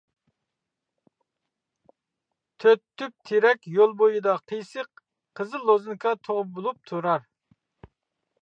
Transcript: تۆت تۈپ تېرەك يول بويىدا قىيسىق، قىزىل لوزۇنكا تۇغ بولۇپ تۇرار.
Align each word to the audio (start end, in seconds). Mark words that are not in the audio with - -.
تۆت 2.63 2.81
تۈپ 3.01 3.31
تېرەك 3.31 3.69
يول 3.75 3.93
بويىدا 4.01 4.33
قىيسىق، 4.53 5.05
قىزىل 5.41 5.69
لوزۇنكا 5.71 6.19
تۇغ 6.27 6.43
بولۇپ 6.57 6.83
تۇرار. 6.93 7.29